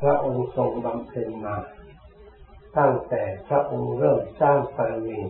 [0.00, 1.56] พระองค์ทรงบำเพ็ญมา
[2.78, 5.20] ตั้งแต่พระองค์เริ่มสร้างปรมี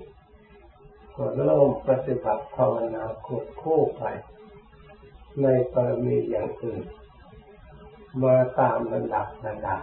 [1.14, 4.04] ก็เริ่มปฏิบัติภาวนาควบคู่ไป
[5.42, 6.84] ในปรมีอย่างอื่น
[8.22, 9.82] มาตามระดับระดับ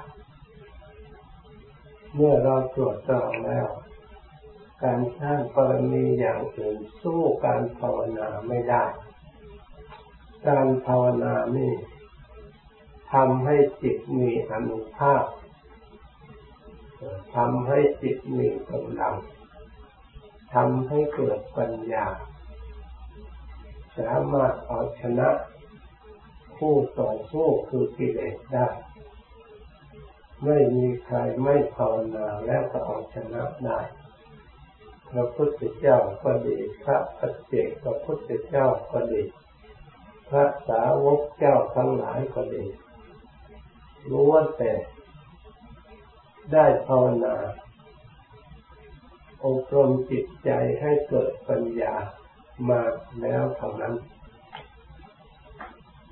[2.13, 3.67] เมื่อเราตรวจสอบแล้ว
[4.83, 8.83] การสร้างปรมีอย่างอื่นสู้การภาวนาไม่ได้
[10.47, 11.71] การภาวนานี่
[13.13, 15.25] ทำให้จิตมีอนุภาพ
[17.35, 19.15] ทำให้จิตมีกำลัง
[20.53, 22.05] ทำให้เกิดปัญญา
[23.97, 25.29] สามารถเอาชนะ
[26.57, 28.67] ผู้ต่อสู้คือกิเลสได้
[30.43, 33.79] ไม่มีใครไม่ภาวนาแล้วก็เอาชนะได้
[35.11, 39.23] พระพุทธเจ้าก็ดีพระปัจเจกพระพุทธเจ้าก็ดี
[40.29, 42.65] พระสาวกเจ้าทั้งหลายก็ดี
[44.09, 44.73] รู้ว่าแต่
[46.53, 47.35] ได้ภาวนา
[49.45, 50.49] อบรมจิตใจ
[50.81, 51.93] ให้เกิดปัญญา
[52.69, 52.81] มา
[53.21, 53.95] แล้วเท่านั้น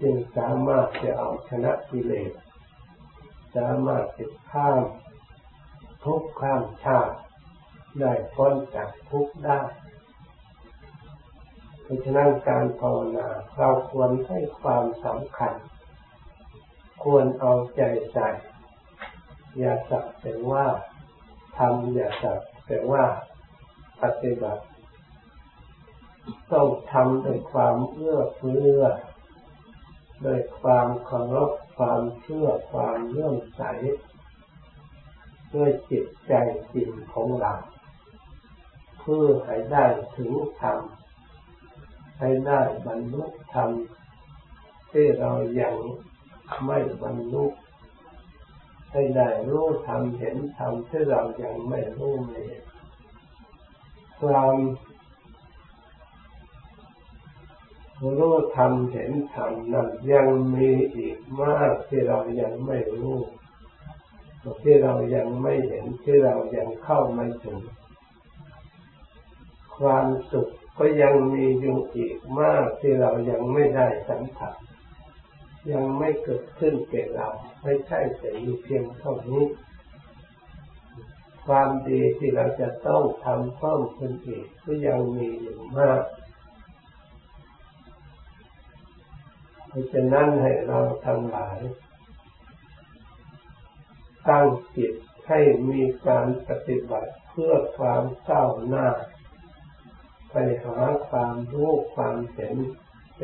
[0.02, 2.32] จึงสามารถจะเอาชนะกิเลส
[3.56, 4.82] สามารถจะข้าม
[6.06, 7.16] ทุกข้ามชาติ
[8.00, 9.60] ได้พ้นจากทุกได้
[11.82, 15.54] เพราะฉะนั้นการภาวนาเราควรให้ความสำคัญ
[17.04, 18.30] ควรเอาใจใส่
[19.58, 20.66] อย่าสักแต่ว่า
[21.58, 23.04] ทำอย่าสักแต่ว่า
[24.02, 24.64] ปฏิบัติ
[26.52, 28.82] ต้องทำด้วยความเอื้อเฟื้อ
[30.26, 33.64] ด้วยความเคารพความเชื่อความเลื่อมใส
[35.54, 36.34] ด้วยจิตใจ
[36.74, 37.54] จริงของเรา
[39.00, 40.80] เพื่อให้ได้ถึงธรรม
[42.20, 43.70] ให้ได้บรรลุธรรม
[44.92, 45.32] ที่เรา
[45.62, 45.76] ยัง
[46.66, 47.46] ไม่บรรลุ
[48.92, 52.64] ให้ได้รู้ธรรมเห็นธรรมที่เรายังไม่รู้ม่เห็น
[54.20, 54.56] ความ
[58.18, 63.20] รู้ธรรมเห็นธรรมนั้นยังมีอีกมากที่เรายังไม่รู้
[64.62, 67.60] ที่เรายังไม่เห็นที่เรายังเข้าไม่ถึง
[69.78, 74.54] ความสุขก็ยังมีอยู่อีกมากที่เรายังไม่ได้สัมผัส
[75.72, 77.30] ยังไม่เกิดขึ้นแก่เรา
[77.64, 79.44] ไม่ใช่แต่มีเพียงเท่านี้
[81.46, 86.04] ความดีที่เราจะต้องทำเพิ่มขึ้นอีกก็ยังมีอยู่มาก
[89.68, 91.60] เพราะฉะนั้นให้เราทั้งหลาย
[94.30, 94.94] ตั้งจิต
[95.28, 98.88] ให้มีการปฏิบัติเพื่อความก้าวหน้า
[100.32, 100.80] ไปหา
[101.10, 102.56] ความรู้ความเห็น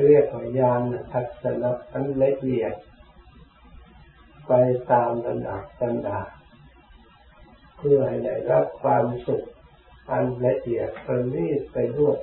[0.05, 2.73] เรียกว่ายานทัศนะอันละเอียด
[4.47, 4.53] ไป
[4.91, 6.27] ตามระดับระดับ
[7.77, 9.43] เพื่อให้ได้รับความสุข
[10.11, 12.17] อันละเอียดประณีตไปด้วย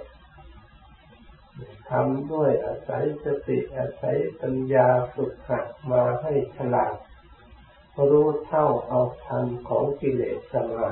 [1.91, 6.95] ทำด้วยอาศัยสติอาศัยปัญญาฝึกหัดมาให้ฉลาด
[8.11, 10.89] รู้เท่าเอาทันของกิเลสสมา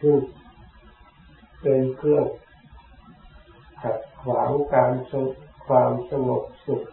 [0.00, 0.20] ซึ่ง
[1.60, 2.24] เป็นเครื่อง
[3.82, 5.26] ขัดขวางการสง
[5.66, 6.84] ความสงบสุข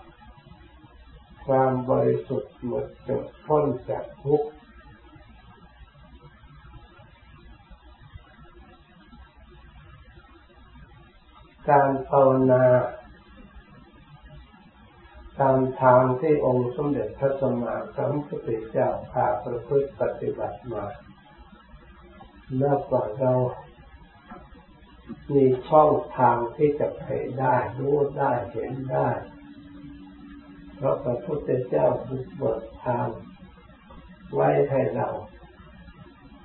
[1.46, 4.50] ความบริสุทธิ์หมดจดพ้นจากทุกข์
[11.70, 12.66] การภาวนา
[15.40, 20.86] ตามทางที่องค์สมเด็จพระสัมมาสัมพุทธเจ้าพาประพฤติปฏิบัติมา
[22.62, 23.34] นับว่าเรา
[25.34, 27.06] มีช่องทางที่จะไป
[27.40, 29.10] ได้ รู้ได้เห็นได้
[30.76, 33.08] เพราะพระพุทธเจ้าบุกเบิกทาง
[34.34, 35.08] ไว้ให้เรา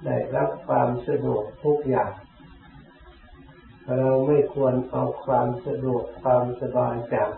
[0.05, 2.13] ได้รับความสะดวกทุกอย่าง
[3.89, 7.31] เราไม่ควรเอาความสะดวกความสบายจาก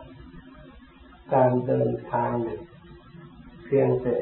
[1.35, 2.35] การเดินทาง
[3.65, 4.17] เพียงแต่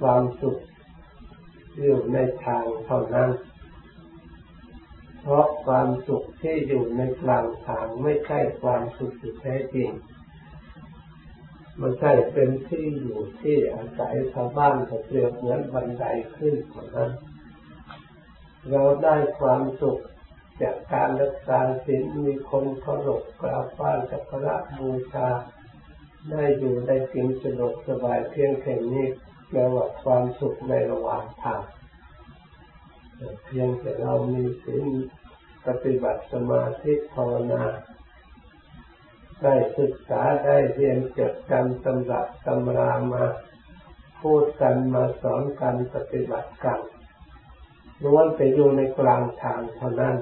[0.00, 0.58] ความสุข
[1.80, 3.30] อยู่ในทางเท่านั้น
[5.22, 9.90] เพราะความสุขที่อยู่ในกลางทางไม่ใช่ความสุขที่แท้จริง
[11.80, 16.04] มันใช่เป็นที่อยู่ที่อาศัยชาวบ้านก็เปรียบเหมือนบันได
[16.36, 17.10] ขึ้นเท่านั้น
[18.70, 20.00] เราได้ความสุข
[20.62, 25.28] จากการรักษาศีลมีคนเคารพกราบไหว้สักการะบูชา
[26.30, 29.06] ได้อยู่ได้กินสะดวกสบายเพียงแค่นี้
[29.48, 31.62] แปลว่าความสุขในระหว่างทาง
[33.44, 34.84] เพียงแต่เรามีศีล
[35.66, 37.62] ปฏิบัติสมาธิภาวนา
[39.42, 43.24] ได้ศึกษาได้เรียนจดกันตำรับตำรามา
[44.22, 46.80] พูดกันมาสอนกันปฏิบัติกัน
[48.04, 50.16] ล้วนแต่อยู่ในกลางทางเท่านั้น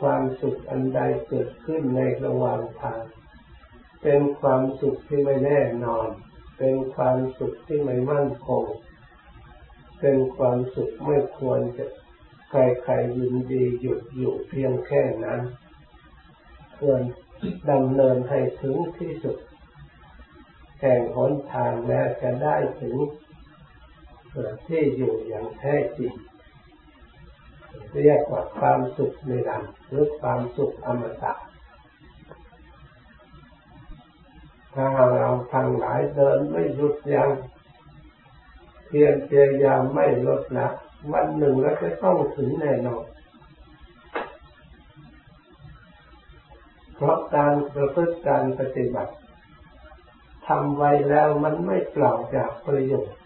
[0.00, 3.00] ความสุขอันใดเกิดขึ้นในระหว่างทาง
[4.02, 6.08] เป็นความสุขที่ไม่แน่นอน
[6.58, 8.64] เป็นความสุขที่ไม่มั่นคง
[10.02, 11.84] เป็นความสุขไม่ควรจะ
[12.50, 15.40] ใครๆยินดีหยุดอยู่เพียงแค่นั้น
[16.78, 17.00] ควร
[17.70, 19.36] ดำเนินให้ถึงที่สุด
[20.80, 22.96] แห่งหนทางแล้วจะได้ถึง
[24.68, 26.12] ที่อยู่อย่างแท้จริง
[28.02, 31.32] เรียกว่าความสุขในรันหรือความสุขอมตะ
[34.74, 37.30] ถ้าเราทางหลายเดินไม่หยุดยัง้ง
[38.92, 40.68] พียรพยายามไม่ลดละ
[41.12, 43.04] วันหนึ่งเราจะต้องถึงแน่นอน
[46.94, 49.14] เพราะการประพฤติการปฏิบัติ
[50.48, 53.18] ทำไว้แล้วมันไม่เปล่าจากประโยชน์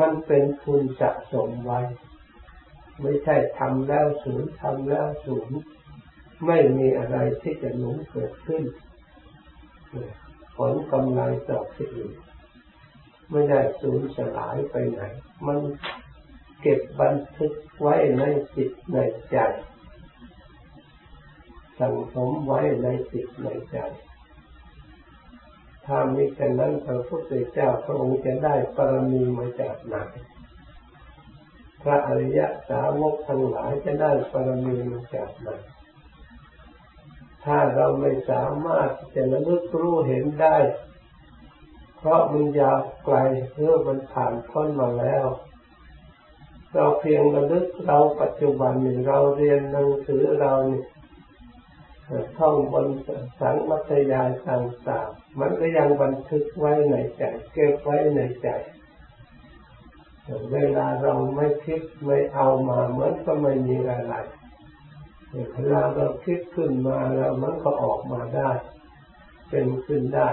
[0.00, 1.80] มันเป็นทุนสะสมไว้
[3.00, 5.58] ไม่ใช่ทำแล้วศูนย์ทำแล้วศูนย์
[6.46, 8.62] ไม่มีอะไรที่จะหนุนเกิดขึ้น
[10.56, 11.92] ผลกำไรต่อสิ่ง
[13.30, 15.00] ไม่ได้สูญสลายไปไหน
[15.46, 15.58] มัน
[16.60, 18.22] เก็บบันทึกไว้ใน
[18.56, 18.96] จิตใน
[19.30, 19.38] ใจ
[21.78, 23.78] สังสมไว้ในจิตในใจ
[25.86, 29.96] ถ้ามีแค่นั้นพระพุทธเจ้าพระองค์จะได้ปรมีมาจากไหน
[31.82, 35.48] พระอริยสาวกทั้งหลายจะได้ปรมีมาจากไหน
[37.44, 40.56] ถ้าเราไม่สามารถจะระลึกรู้เห็นได้
[41.98, 43.16] เพราะมันยาวไกล
[43.52, 45.26] เพื่อมันผ่านพ้นมาแล้ว
[46.74, 50.86] เราเพียงระลึกเราปัจจุบันนี้เราเรียนหนังสือเราเนี่ย
[52.38, 52.86] ท่องบน
[53.40, 57.22] สังมัตยายต่างๆมันก็ยังบันทึกไว้ในใจ
[57.52, 58.48] เก็บไว้ในใจ
[60.52, 64.14] เวลาเราไม่คิดไม่เอามาเหมือนก็ไม่มีอะไร
[65.52, 68.50] เวลาเราคิดขึ้นมาแล้วมันก็ออกมาได้
[69.50, 70.28] เป็นขึ้นได้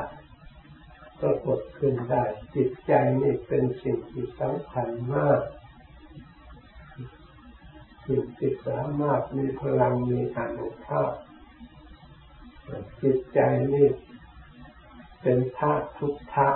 [1.21, 2.23] ปรากฏขึ้นได้
[2.55, 5.41] จิตใจนี่เป็นสิ่งที่สำคัญมาก
[8.07, 11.11] สิ่งที่สามารถมีพลังมีอนุภาพ
[13.01, 13.39] จิตใจ
[13.73, 13.87] นี่
[15.21, 16.49] เป็นธาตุพุทธะ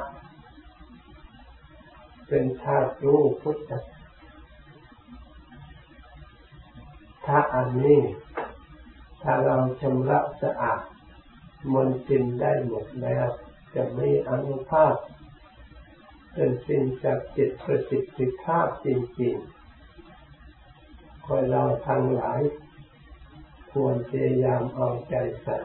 [2.28, 3.80] เป็นธาตุรู้พุทธะ
[7.26, 8.02] ถ้าอันนี้
[9.22, 10.82] ถ้าเราชำระสะอาด
[11.74, 13.28] มนตินได้หมดแล้ว
[13.76, 14.96] จะมีอนุภาพ
[16.34, 18.88] เป็นสิ่งจากจิตประสิทธิภาพจ
[19.22, 22.42] ริงๆคอยเราทั้งหลาย
[23.72, 25.60] ควรพยายามเอาใจใส่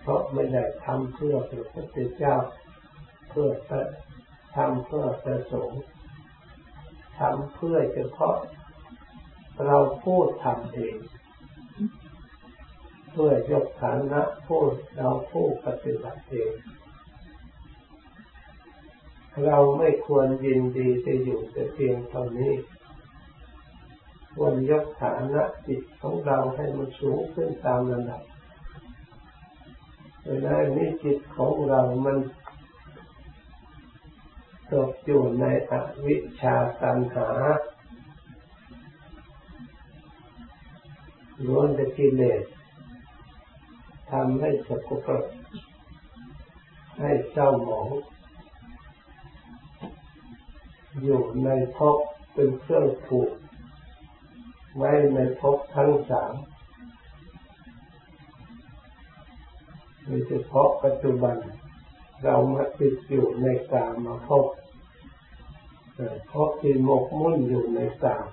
[0.00, 2.36] เพราะไม่ได้ทำเพื่อพระพุทธเจ้า
[3.28, 3.48] เพื่อ
[4.56, 5.82] ทำเพื่อประสงค์
[7.20, 8.36] ทำเพื่อเฉพาะ
[9.66, 10.96] เราพูดทำเอง
[13.10, 16.52] เพื่อยกฐานะพูดเราผู้ปฏิบัติเอง
[19.44, 22.54] เราไม่ควรยินดีจะอยู่แต่เพียงเท่านี้
[24.34, 28.22] ควรยกฐานะจิตของเราให้มันสูงขึ้นตามระดับ
[30.26, 32.18] เวลานี้จิตของเรามัน
[34.72, 35.72] ตกอยู่ในอ
[36.06, 37.28] วิชชาตัณหา
[41.46, 42.42] ล้วนแต่กิเลส
[44.10, 45.26] ทำให้สกปรก
[47.00, 47.88] ให้เศร้าหมอง
[51.02, 51.98] อยู่ในภพ
[52.34, 53.30] เป็นเครื่องผูก
[54.76, 56.34] ไว้ในภพทั้งสาม
[60.04, 61.36] โดยเฉพาะปัจจุบัน
[62.24, 64.46] เรามาติดอยู่ในกามาพบ
[66.26, 68.26] เพราะที่หมกมุ่นอยู่ในกาม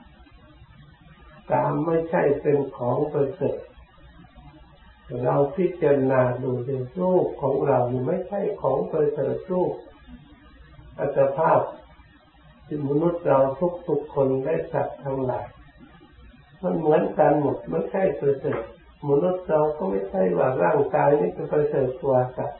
[1.51, 3.59] กามไม่ใช่เป็นของประเสริฐ
[5.23, 9.73] เราพิจารณาดูในรูปของเราไม่ใช่ของประเสริฐรูป
[10.99, 11.61] อัตภาพ
[12.65, 13.39] ที่มนุษย์เรา
[13.87, 15.47] ทุกๆคนได้สัตว์ทั้งหลาย
[16.63, 18.61] มันเหมือนกันหมดไม่ใช่ประเสริฐ
[19.09, 22.59] มนุษย์เราก็ไม่ใช่ว่าร่างกายนี้จะไปเสริฐกว่าสัตว์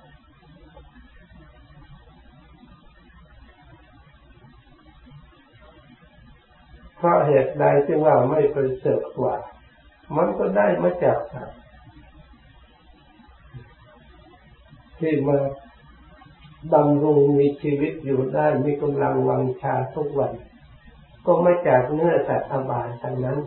[6.98, 9.36] เพราะเหตุใดที่ว่าไม่ไปเสริฐกว่า
[10.18, 11.65] มันก็ได้มาจากสัตว์
[15.06, 15.38] ที่มา
[16.74, 20.34] ดำรงมีชีวิตอยู่ได้มีกำลังวังชาทุกวัน
[21.26, 23.40] ก็ไม่จากเนื้อสัตว์อบายทั้งนั้น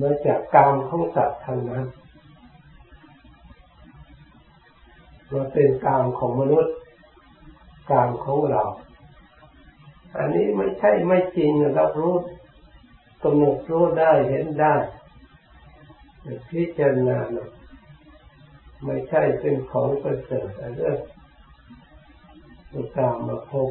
[0.00, 1.84] มาจากกรรมของสัตว์ทางนั้น
[5.32, 6.74] มาเป็นกรรมของมนุษย์
[7.90, 8.62] กรรมของเรา
[10.16, 12.14] อันนี้ไม่ใช่ไม่จริงเรับรู้
[13.22, 14.74] กำหนดรู้ได้เห็นได้
[16.50, 17.18] พิจารณา
[18.84, 20.98] ไม่ใช่เป็นของประเสริฐอะไรเรื่อง
[22.96, 23.70] ตามมาพบ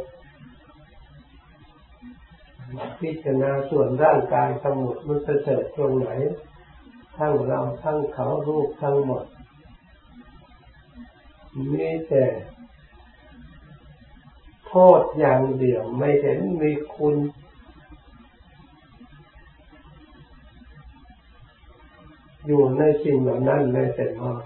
[2.99, 6.09] พิจารณาส่วนร่างกายทั้งหมดมันประเสริฐตรงไหน
[7.17, 9.25] ทั้งเราทั้งเขารูปทั้งหมด
[11.73, 12.25] มีแต่
[14.67, 17.15] โทษอย่างเดียวไม่เห็นมีคุณ
[22.51, 24.43] อยู่ในสิ่งเหล่านั้นในแต่น้อย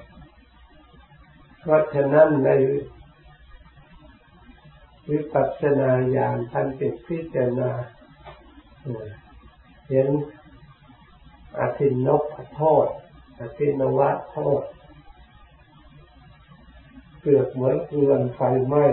[1.60, 2.50] เพราะฉะนั้นใน
[5.10, 7.72] วิปัสสนาญาณท่านจึงพิจารณา
[9.90, 10.08] เห็น
[11.60, 12.24] อาทินนก
[12.56, 12.88] โทษ
[13.40, 14.64] อาทินวัตโทษ
[17.20, 18.86] เปลือกเหมือนเกลือนไฟไหม้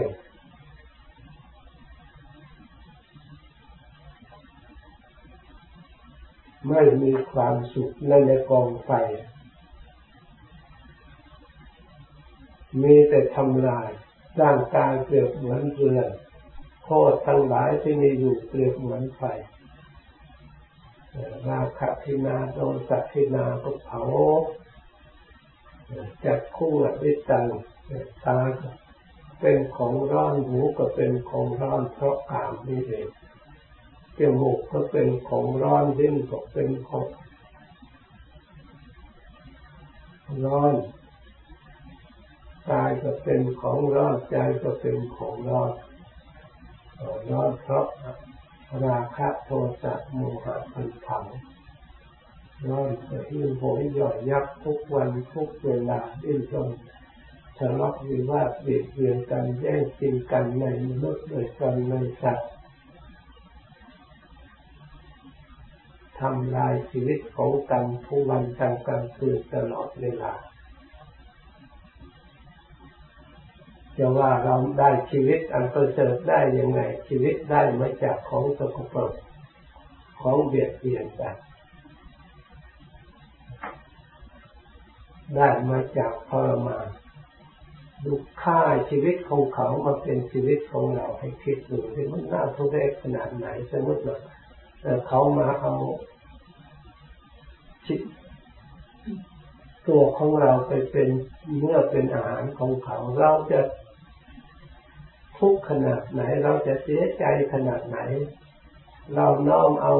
[6.69, 8.90] ไม่มีความสุขในในกองไฟ
[12.83, 13.90] มีแต่ทำลาย
[14.40, 16.09] ร่างกายเปลือกเหมือนเกลือน
[16.85, 19.23] โทษทั้งหลายที่มีอยู่เปลือกเหมือนไฟ
[21.49, 24.02] ราคะทินาโดสัทินาก็เผา
[26.25, 27.47] จัดคู่วิตัง
[28.25, 28.38] ตา
[29.40, 33.09] เป็นของร้อนหูก็เป็นของร้อนเพราะกามนี่เอง
[34.21, 37.07] จมูกก็เป็นของร้อนลิ้นก็เป็นของ
[40.45, 40.75] ร้อน
[42.71, 45.71] กายก็เป็นของร้อนใจก็เป็นของร้อน
[47.31, 47.87] ร้อนเพราะ
[48.85, 49.50] ราคะโท
[49.83, 51.25] สะโมหะพันถัง
[52.69, 56.69] ร้อนจะหิ้วโหยหย่อยยับทุกวันทุกเวลาดิ้นรน
[57.59, 62.50] ทะเลาะวิวาทเบียดเบียนกันแย่งชิงกันในมนุษย์โดยกันในสัตว์
[66.21, 70.33] ทำลายชีวิตของกันทุกวันกลางกลางคืนตลอดเวลา
[73.99, 79.12] จะว่าเราได้ชีวิตอันประเสริฐได้ยังไงชีวิตได้มาจากของสกปรก
[80.23, 81.37] ของเบียดเบียนกัน
[85.37, 86.87] ได้มาจากทรมาน
[88.05, 88.12] ดู
[88.43, 88.61] ค่า
[88.91, 94.19] ชีวิตของเขามาเป็นชีวิตของเราให้คิดดูที่มันน่าทุเรศขนาดไหนสมมติว่า
[95.09, 95.75] เขามาเอา
[97.87, 98.01] จิต
[99.89, 101.09] ตัวของเราไปเป็น
[101.59, 103.61] เมื่อเป็นอาหารของเขา เราจะ
[105.39, 107.99] ทุกข์ขนาดไหน เราจะเสียใจขนาดไหน
[109.15, 109.95] เราน้อมเอา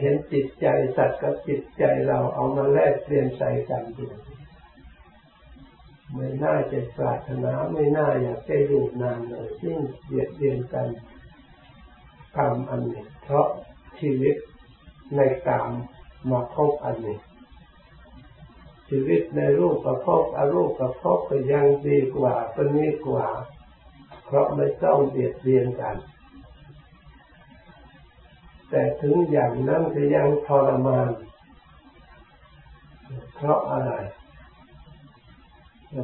[0.00, 0.66] เห็นจิตใจ
[0.96, 4.06] สัตว์กับจิตใจเราเอามาแลกเปลี่ยนใส่กันดู
[6.14, 10.88] ไม่น่าจะปรารถนาไม่น่าอยากจะอยู่นานเลยยิ่งเบียดเบียนกัน
[12.36, 13.48] กรรมอันหนี้เพราะ
[14.00, 14.36] ชีวิต
[15.16, 15.68] ในกรรม
[16.30, 17.18] มาพบอันนี้
[18.88, 23.26] ชีวิตในรูปประพบอรูปประพบก็ยังดีกว่าเป็นนี้กว่า
[24.24, 25.96] เพราะไม่ต้องเบียดเบียนกัน
[28.70, 31.10] แต่ถึงอย่างนั้นก็ยังทรมาน
[33.34, 33.92] เพราะอะไร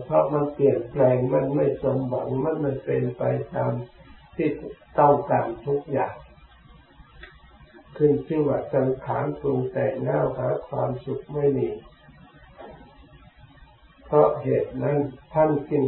[0.04, 3.23] เพราะมันเปลี่ยนแปลงมันไม่สมหวังมันไม่เป็นไป
[3.54, 3.73] ตาม
[4.37, 4.49] ที่
[4.99, 6.14] ต้องการทุกอย่าง
[7.96, 11.68] ขึ้นชื่อว่าสังขารปรุงแต่งแล้วหาความสุขไม่มี
[14.04, 14.98] เพราะเหตุนั้น
[15.34, 15.84] ท่านจึง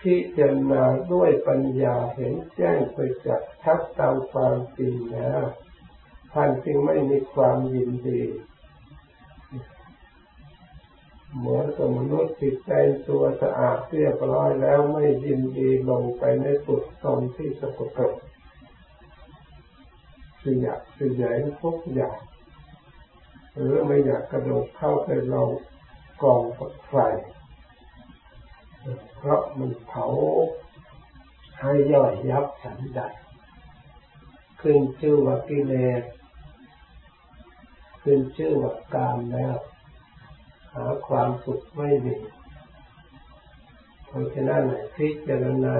[0.00, 0.82] พิจารณา
[1.12, 5.42] ด้วยปัญญาเห็นแจ้งไปจากทักตามความจริงแล้ว
[6.32, 8.22] ท่านจึงไม่มีความยินดี
[11.36, 12.72] เหมือนกับมนุษย์จิตใจ
[13.08, 18.14] ตัวสะอาดเรียบร้อยแล้วไม่ยินดีลงไปในสุดตนที่สกปรก
[20.40, 21.32] คืออยากคือใหญ่
[21.62, 22.18] ทุกอย่าง
[23.54, 25.50] หรือไม่อยากกระโดดเข้าไปลง
[26.22, 26.42] กอง
[26.88, 26.94] ไฟ
[29.16, 30.06] เพราะมันเผา
[31.58, 33.12] ให้ย่อยยับสันดัด
[34.60, 36.02] ขึ้นชื่อว่ากิเลส
[38.02, 39.56] ขึ้นชื่อว่ากามแล้ว
[40.74, 42.16] หาความสุขไม่มี
[44.06, 44.62] เพราะฉะนั้น
[44.94, 45.76] พิจารณา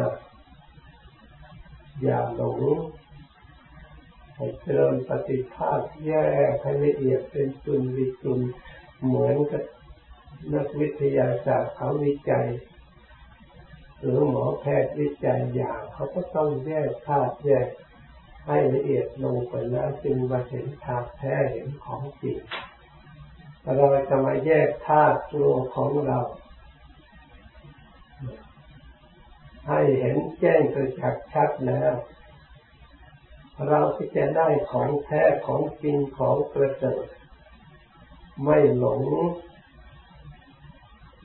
[2.02, 2.60] อย่าหลง
[4.40, 6.12] ให้เจริญปฏิภาคแย
[6.50, 8.40] กให้ละเอียดเป็นจุนวิจุน
[9.04, 9.62] เหมือนกับ
[10.52, 12.48] นักวิทยาศาสตร์เขาวิจัย
[14.00, 17.68] หรือหมอแพทย์วิจัยอย่างเขาก็ต้องแยกธาตุแยก
[18.46, 22.38] ให้ละเอียดลงไปแล้วจึงมาเห็นธาตุแท้เห็นของจริง
[23.62, 26.20] เราจะมาแยกธาตุตัวของเรา
[29.68, 31.94] ให้เห็นแจ้งกระจักชัดแล้ว
[33.68, 37.04] เราที่จะได้ของแท้ของจริงของประเสริฐ
[38.44, 39.02] ไม่หลง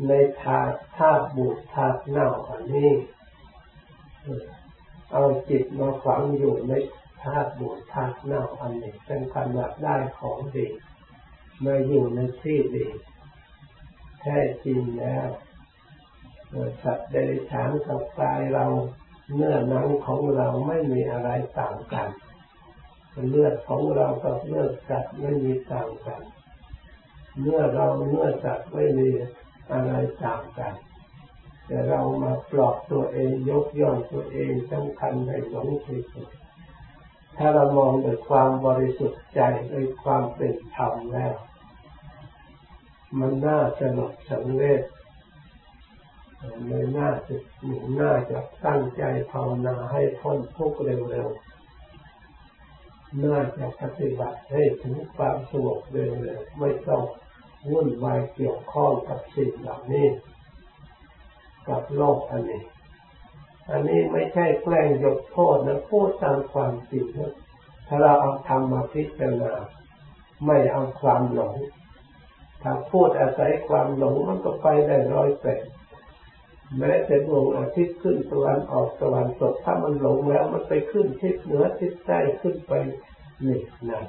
[0.07, 0.11] ใน
[0.43, 2.91] ธาตุธาตุบูดธาตุเน่าอันนี้
[5.11, 6.73] เอาจิตมาฝังอยู่ใน
[7.23, 10.67] ธาตุบูดธาตุเน่าอันนี้เป็นขนาดได้ของดี
[11.63, 12.87] มาอยู่ในที่ดี
[14.21, 15.27] แท้จริงแล้ว
[16.83, 18.65] สัตว์เดรัจฉานกับกายเรา
[19.33, 22.07] เนื้อหนังของเราไม่มีอะไรต่างกัน
[23.29, 26.21] เลือดของเรากับเลือดสัตว์ไม่มีต่างกัน
[27.41, 29.09] เมื่อเราเมื่อสัตว์ไม่มี
[29.71, 29.93] อะไร
[30.23, 30.73] ต่างกัน
[31.67, 36.27] แต่เรามาปลอบตัวเองยกย่องตัวเองสำคัญในหลงที่สุด
[37.37, 39.41] ถ้าเรามองด้วยความบริสุทธิ์ใจ
[39.71, 41.33] ด้วยความเป็นธรรมแล้ว
[43.19, 44.83] มันน่าจะหลบสังเวช
[46.67, 50.79] เลยน่าจะหนุนน่าจะตั้งใจภาวนาให้พ้นทุกข์
[51.09, 51.54] เร็วๆ
[53.23, 57.03] น่าจะปฏิบัติให้ถึงความสงบเร็วๆไม่ต้อง
[57.71, 60.07] วุ่นวายเกี่ยวข้องกับสิ่งเหล่านี้
[61.67, 62.63] กับโลกอันนี้
[63.71, 67.33] อันนี้ไม่ใช่แกล้งยกโทษนะพูดตามความจริงนะ
[67.87, 69.53] ถ้าเราเอาธรรมมาพิจารณา
[70.45, 71.55] ไม่เอาความหลง
[72.61, 75.63] ถ้าพูดอาศัยความหลงมันก็ไปได้ร้อยแปด
[76.79, 82.73] แม้แต่ดวงอาทิตย์ขึ้นตะวันออกตะวันตกถ้ามันหลงแล้วมันไปขึ้นทิศเหนือทิศใต้ขึ้นไป
[83.47, 84.03] นี่นะ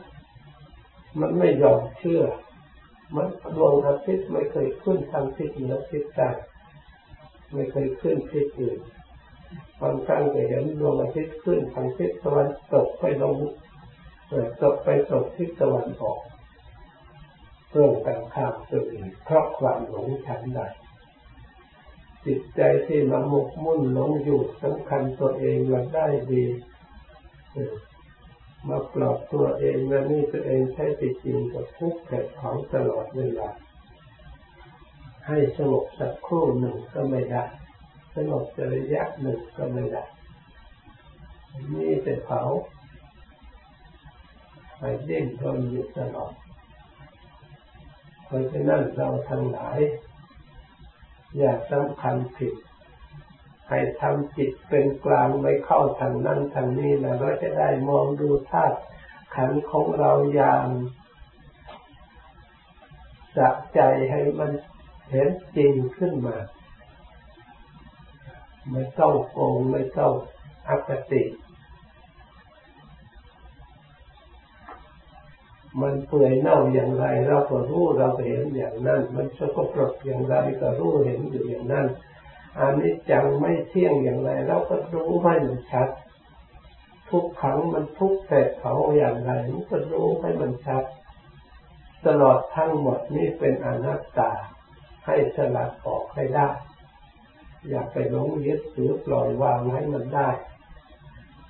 [1.20, 2.22] มันไม่ยอมเชื่อ
[3.16, 6.28] มันดวงอาทิตย์ไม่เคยขึ้นทางทิศเหนือทิศใต้
[7.52, 8.78] ไม่เคยขึ้นทิศอื่น
[9.80, 13.36] บางครั้งก็เห็นดวงอาทิตย์ขึ้นทางทิศตะวันตกไปลง
[14.62, 16.20] ตกไปตกทิศตะวันออก
[17.72, 20.60] ตรงกันข้ามตัวเองเพราะความหลงฉันใด
[22.26, 26.44] จิตใจที่มาหมกมุ่นหลงอยู่สำคัญตัวเองว่าได้ดี
[28.68, 33.48] มาปลอบตัวเองว่านี่ตัวเองใช้ติดจริงกับทุกข์แก่ของตลอดเวลา
[35.26, 37.44] ให้สงบสักครู่หนึ่งก็ไม่ได้
[38.16, 40.04] สงบระยะหนึ่งก็ไม่ได้
[41.74, 42.42] นี่เป็นเผา
[44.78, 46.32] ไปเดิ้นรนอยู่ตลอด
[48.24, 49.78] เพราะฉะนั้นเราทั้งหลาย
[51.38, 52.54] อย่าสำคัญผิด
[53.68, 58.78] ให้ทำจิตเป็นกลางไม่เข้าทางนั้นทางนี้นะเราจะได้มองดูธาตุ
[59.34, 60.66] ขันของเราอย่าง
[63.36, 64.50] สะใจให้มัน
[65.10, 66.36] เห็นจริงขึ้นมา
[68.70, 70.12] ไม่ต้องโกงไม่ต้อง
[70.68, 71.22] อคติ
[75.82, 81.86] มันเปื่อยเน่าอย่างไร เราก็รู้เราเห็นอย่างนั้น มันสกปรกอย่างไรก็รู้เห็นอยู่อย่างนั้น
[82.58, 85.88] อันนี้จังไม่เที่ยงอย่างไร เราก็รู้ให้มันชัด
[87.10, 90.84] ทุกขังมันทุกแต่เขาอย่างไรมันก็รู้ให้มันชัด
[92.06, 94.30] ตลอดทั้งหมดนี่เป็นอนัตตา
[95.06, 96.48] ให้สลัดออกให้ได้
[97.68, 100.28] อย่าไปหลงยึดถือปล่อยวางให้มันได้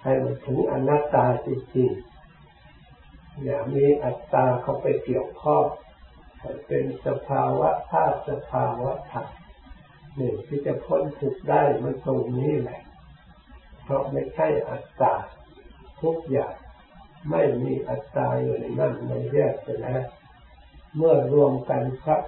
[0.02, 2.15] ให้มันถึงอนัตตาจริงๆ
[3.44, 5.64] อย่ามีอัตตาเข้าไปเกี่ยวข้อง
[6.68, 9.26] เป็นสภาวะธาตุสภาวะธรรม
[10.16, 12.80] หนึ่งที่จะพ้นทุกข์ได้มันตรงนี้แหละ
[13.82, 15.14] เพราะไม่ใช่อัตตา
[16.02, 16.54] ทุกอย่าง
[17.30, 20.04] ไม่มีอัตตาอยู่ในนั้นมันแยกไปแล้ว
[20.96, 22.22] เมื่อรวมกันครับ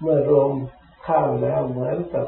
[0.00, 0.50] เมื่อรวม
[1.06, 2.26] ข้าวแล้วเหมือนกับ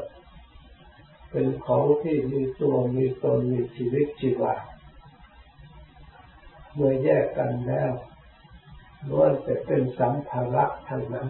[1.31, 4.55] เป็นของที่มีตัวมีตนมีชีวิตชีวา
[6.75, 7.91] เมื่อแยกกันแล้ว
[9.09, 11.27] ล้วนแต่เป็นสัมภาระทั้งนั้น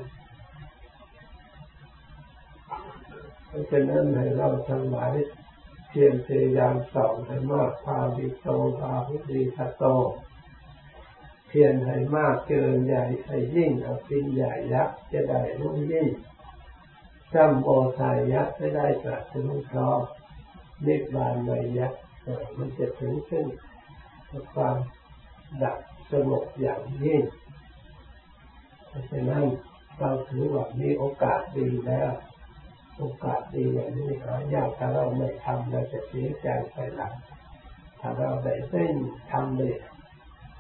[3.47, 5.15] เพราะฉะนั้นให้เราทั้งหลาย
[5.89, 8.47] เพียรพยายามสอนให้มากพาวิโต
[8.79, 9.83] พาวิดีทัโต
[11.47, 16.07] เพียรให้มากเกินใหญ่ให้ยิ่งเอาปินใหญ่ยักษ์จะได้รุ่งยิ่ง
[17.33, 20.01] จัมโอสายยักษ์จะได้ตรัสรู้พร้อม
[20.85, 22.01] นิพพานในยักษ์
[22.57, 23.45] มันจะถึงขึ้น
[24.53, 24.75] ความ
[25.63, 25.77] ดับ
[26.11, 27.23] สงบอย่างยิ่ง
[28.87, 29.45] เพราะฉะนั้น
[29.99, 32.11] เราถือว่ามีโอกาสดีแล้ว
[32.97, 37.13] โอกาสดีอย่างนี้หายากถ้าเราไม่ทำเราจะเสียใจไปหลัง
[37.99, 38.93] ถ้าเราได้เส้น
[39.31, 39.75] ทำเลย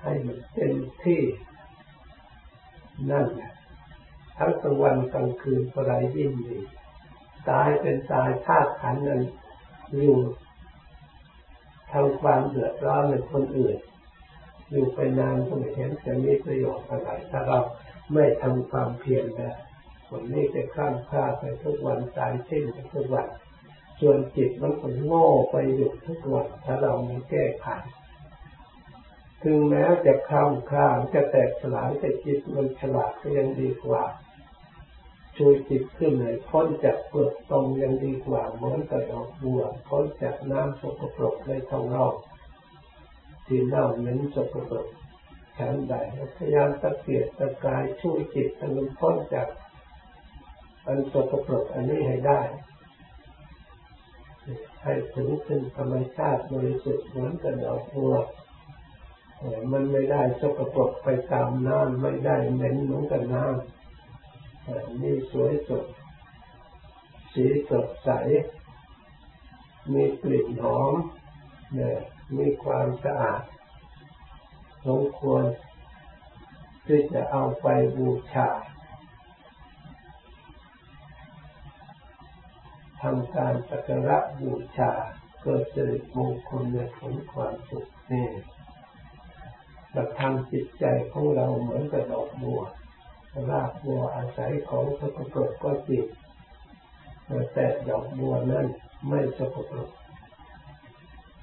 [0.01, 1.21] ให้มันเต็มที่
[3.11, 3.27] นั่น
[4.37, 6.59] ทั้งกลางวันกลางคืนก็ไรยิ่งดี
[7.49, 9.21] ตายเป็นตายธาตุขันนั้น
[9.91, 10.17] อยู่
[11.91, 13.77] ทำความเดือดร้อนในคนอื่น
[14.71, 17.59] อยู่ไปนานก็ไม่เห็นจะมีประโยชน์อะไรถ้าเรา
[18.13, 19.51] ไม่ทำความเพียรได้
[20.07, 23.27] คนนี้จะข้ามค่าไปทุกวันตายสิ้นไปทุกวัน
[23.99, 27.67] ส่วนจิตมันก็โง่ไปอยู่ทุกวันถ้าเราไม่แก้ไข
[29.43, 34.03] ถึงแม้จะข้ามข้าจะแตกสลายแต่จิตมันฉลาดก็ยังดีกว่า
[35.37, 42.05] ช่วยจิตขึ้นเลยพ้นจากเปลือกตรงยังดีกว่าเหมือนกับดอกบัวพ้นจากน้ำสกปรกในท้องเรา
[43.45, 44.87] ที่เน่าเหม็นสกปรก
[45.57, 45.95] ฉันใด
[46.35, 49.47] พยายามตะเกียบตะกายช่วยจิตให้มันพ้นจาก
[50.87, 52.41] อันสกปรกอันนี้ให้ได้
[54.83, 58.15] ให้ถึงซึ่งธรรมชาติบริสุทธิ์เหมือนกับดอกบัว
[59.71, 65.85] มันไม่ได้สกปรกไปตามน้ำไม่ได้เหม็นเหมือนกับน้ำนี่สวยสด
[67.33, 68.09] สีสดใส
[69.93, 70.93] มีกลิ่นหอม
[71.75, 71.97] เนี่ย
[72.37, 73.41] มีความสะอาด
[74.85, 75.43] สมควร
[76.85, 78.49] ที่จะเอาไปบูชา
[83.01, 84.91] ทำการสักการะบูชา
[85.41, 88.27] เกิดสิริมงคลในผลความสุขนี่
[89.91, 92.61] เราทำจิตใจของเราเหมือนกับดอกบัว
[93.49, 96.05] รากบัวอาศัยของสกปรกก็จริง
[97.53, 98.65] แต่ดอกบัวนั้น
[99.07, 99.89] ไม่สกปรก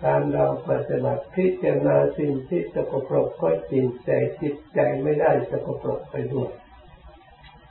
[0.05, 4.11] การเราปฏิบัติพิจารณาสิ่งที่สกปรกก็จริงใจ
[4.41, 6.51] จิตใจไม่ได้สกปรกไปด้วย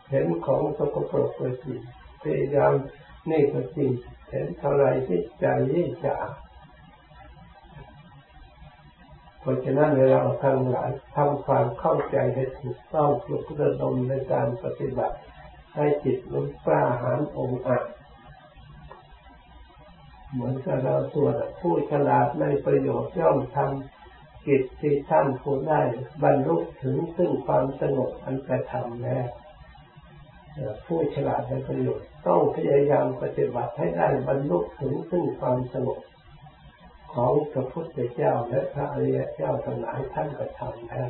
[0.09, 1.79] เห็นของสกปรกก็จริง
[2.21, 2.73] พยายาม
[3.29, 3.91] นี่ก็จริง
[4.31, 6.15] เห็นเท่าไรที่ใจยิ่งจะ
[9.39, 15.17] เพราะฉะนั้นเราทั้งหลายทำความเข้าใจให้ถูกต้องปลุกระดมในการปฏิบัติ
[15.75, 17.83] ให้จิตมันกล้าหาญองอาจ
[20.31, 25.81] เหมือนกับเราตัวผู้ฉลาดในประโยชน์ย่อมทำกิจที่ท่านผู้ได้
[26.23, 29.27] บรรลุถึงซึ่งความสงบอันกระทำแล้ว
[30.85, 35.99] ผู้ฉลาดในประโยชน์ต้องพยายามปฏิบัติให้ได้บรรลุถึงซึ่งความสงบ
[37.13, 41.09] ของพระพุทธเจ้าและพระอริยเจ้าทั้งหลายท่านกระทำแล้ว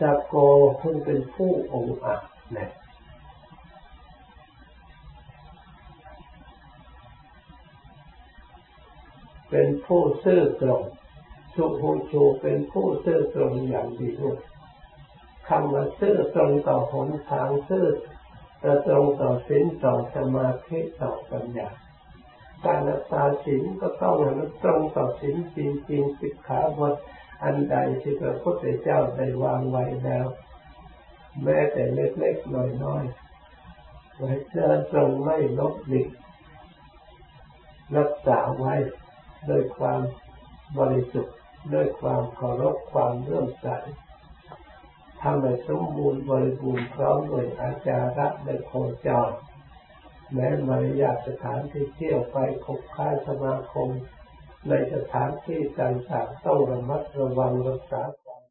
[0.00, 0.34] จักโก
[0.80, 2.22] คุณเป็นผู้องอาจ
[2.56, 2.70] นะ
[9.50, 10.82] เป็นผู้ซื่อตรง
[11.54, 14.38] สุภูชูเป็นผู้ซื่อตรงอย่างดีด้วย
[15.48, 17.86] คำว่าซื่อตรงต่อหนทางซื่อ
[18.86, 21.68] ตรงต่อศีลต่อสมาธิต่อปัญญา
[22.64, 25.58] การรักษาศีลก็ต้องมันตรงต่อศีลจ
[25.90, 26.94] ริงๆสิกขาบท
[27.44, 30.26] อันใดที่พระพุทธเจ้าได้วางไว้แล้ว
[31.42, 32.54] แม้แต่เล็กๆ
[32.84, 36.10] น้อยๆไว้เดินตรงไม่ลบหลีก
[37.96, 38.74] รักษาไว้
[39.48, 40.00] ด้วยความ
[40.78, 41.36] บริสุทธิ์
[41.74, 43.66] ด้วยความเคารพความเลื่อมใส
[45.22, 48.72] ทำให้สมบูรณ์บริบูรณ์พร้อมด้วยอาจาระในโค
[49.06, 49.30] จร
[50.32, 53.88] แม้มารยาสถานที่เที่ยวไปคบค้าสมาคม
[54.68, 58.02] ในสถานที่ต่างๆต้องระมัดระวังรักษา